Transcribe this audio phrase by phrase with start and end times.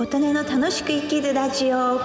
[0.00, 2.00] 琴音の楽しく生きるラジオ。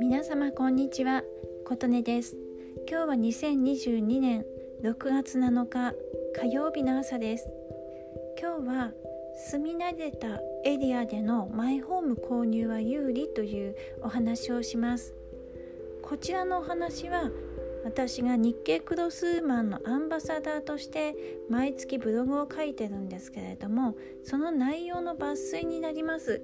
[0.00, 1.22] 皆様こんにちは。
[1.64, 2.36] 琴音です。
[2.90, 4.44] 今日は2022年
[4.82, 5.94] 6月7日
[6.40, 7.48] 火曜日の朝です。
[8.36, 8.92] 今日は
[9.36, 15.19] 住み慣れたエリアでのマイホーム購入は有利というお話をします。
[16.10, 17.30] こちらのお話は
[17.84, 21.14] 私が日経クロスウーマンのアンバサダーとして
[21.48, 23.94] 毎月ブログを書いてるんですけれども
[24.24, 26.42] その内容の抜粋になります。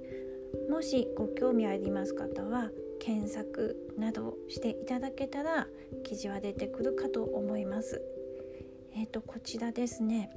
[0.69, 5.67] もしご興味あります方は検索などしていただけたら
[6.05, 8.01] 記事は出てくるかと思います。
[8.93, 10.31] えっ、ー、とこちらですね。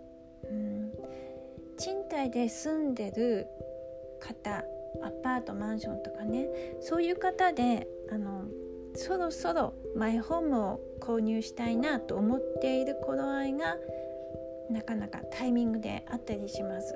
[0.50, 0.92] うん。
[1.78, 3.46] 賃貸で住んでる
[4.18, 4.64] 方
[5.04, 6.48] アパートマンションとかね
[6.80, 8.48] そういう方であの
[9.00, 13.78] そろそろマイホームを購入したいなと思っている頃合いが
[14.70, 16.94] なかなかタイミングであったりします。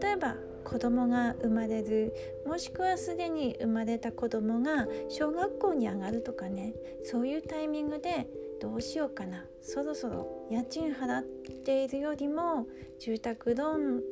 [0.00, 2.14] 例えば子供が生まれる
[2.46, 6.72] もしくはすでに生まれた子供が小学校に上がるとかね。
[7.04, 8.26] そういうタイミングで
[8.58, 9.44] どうしようかな。
[9.60, 12.66] そろそろ家賃払っているよりも
[12.98, 14.02] 住宅ローン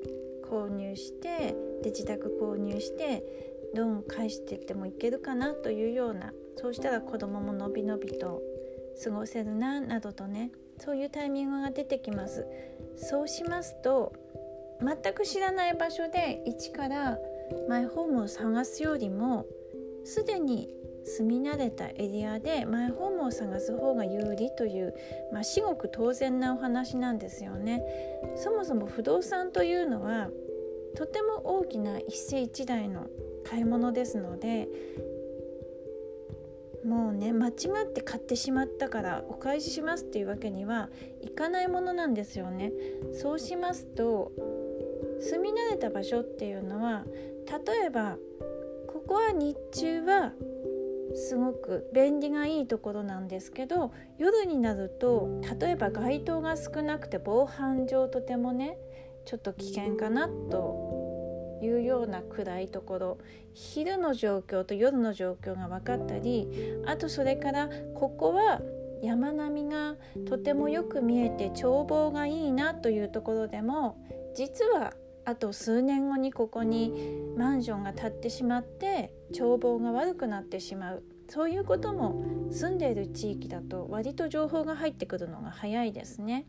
[0.44, 8.42] 購入してで自宅購入してローン返してってもいけるかなというようなそうしたら子供ものびのびと
[9.02, 12.46] 過ごせるななどとねそういうタイミングが出てきます
[12.96, 14.12] そうしますと
[14.80, 17.18] 全く知らない場所で一から
[17.68, 19.46] マイホームを探すよりも
[20.04, 20.68] すでに
[21.04, 24.94] 住み慣れたエリアでマイホームを探す方が有利という、
[25.32, 27.82] まあ、至極当然なお話なんですよね。
[28.36, 30.30] そもそも不動産というのは
[30.96, 33.06] とても大きな一世一代の
[33.44, 34.68] 買い物ですので
[36.84, 37.52] もうね間違
[37.84, 40.90] って買ってしまったからお返ししますっていうわけには
[41.22, 42.72] いかないものなんですよね。
[43.14, 44.32] そうしますと
[45.20, 47.04] 住み慣れた場所っていうのは
[47.46, 48.16] 例えば
[48.86, 50.32] ここは日中は
[51.14, 58.76] すごく便利がいいところなんですけど夜になると例えば街灯が少なくて防犯上とてもね
[59.24, 61.03] ちょっと危険かなと
[61.64, 63.18] いうような暗いところ
[63.52, 66.48] 昼の状況と夜の状況が分かったり
[66.86, 68.60] あとそれからここは
[69.02, 73.98] 山並みがとてもよく見えて眺望がいいなというところでも
[74.34, 74.94] 実は
[75.26, 76.92] あと数年後にここに
[77.36, 86.46] マンションが建ってしまって眺望が悪くなってしまうそういうことも住んでいる地域だと割と情報が入ってくるのが早いですね。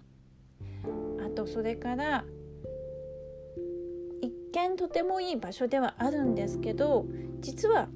[1.26, 2.26] あとそれから
[4.70, 7.06] 見とてもいい場所ではあるんですけど
[7.40, 7.88] 実は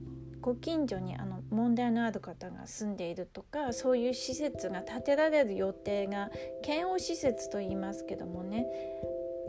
[0.41, 6.29] ご近所にあの問題のある方が住んでいるとかそういう施設が建てられる予定が
[6.65, 8.65] 嫌悪施設と言いますけどもね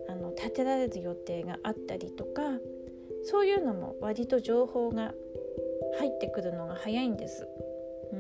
[0.09, 2.43] あの建てられる予定があったりとか
[3.25, 5.13] そういうのも割と情報が
[5.99, 7.47] 入ってくるのが早いんです。
[8.13, 8.17] う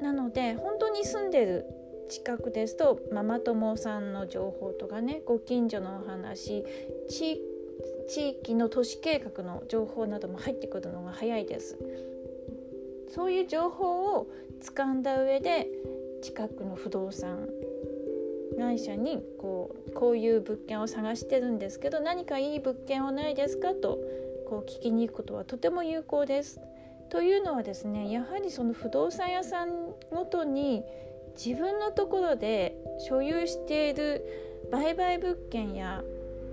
[0.00, 1.66] ん、なので本当に住んでる
[2.08, 6.64] 近くですとママ友さんの情報とかねご近所のお話
[7.08, 7.42] 地
[8.08, 11.76] 地域の都市計画の情報なども入ってくるのが早いです
[13.14, 14.26] そういう情報を
[14.62, 15.68] 掴んだ上で
[16.22, 17.48] 近くの不動産
[18.58, 23.98] 会社にこうこういう物件を探してるんですけど何かいい物件はないですかと
[24.48, 26.60] こう聞きに行くことはとても有効です。
[27.10, 30.84] というのはですねやはりその不動産屋さんごとに
[31.42, 32.76] 自分のところで
[33.08, 34.24] 所有している
[34.70, 36.02] 売買物件や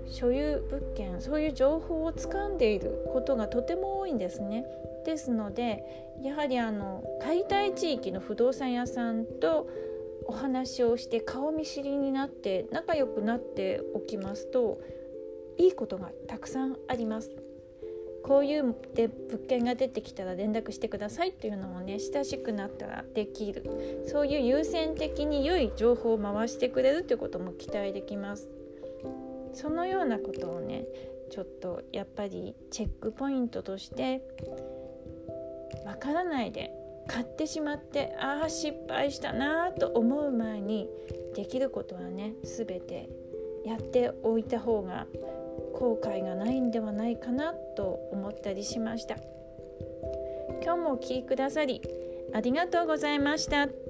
[0.06, 4.64] 所有物件そういう情報を掴んでいることがとても多いんですね。
[5.04, 5.84] ですので
[6.22, 9.68] やはりあの買いたい地域の不動産屋さんと
[10.26, 14.80] お話をして顔見知りになって仲良くなっておきますと
[15.58, 17.30] いいことがたくさんあります。
[18.26, 23.62] こういうで物件が出てきたら連絡してくださいっていうのもね親しくなったらできる
[24.08, 28.48] そういう優先的に良い情報を回してくれるということも期待できます。
[29.56, 30.84] そのようなことをね
[31.30, 34.22] ちょっとやっぱりチェックポイントとして
[35.84, 36.70] わからないで
[37.08, 40.88] 買ってしまってああ失敗したなと思う前に
[41.34, 43.08] できることはね全て
[43.64, 45.06] やっておいた方が
[45.74, 49.16] 後悔がないんではないかなと思ったりしました
[50.62, 51.80] 今日もお聴きくださり
[52.34, 53.85] ありがとうございました。